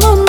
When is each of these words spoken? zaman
zaman 0.00 0.23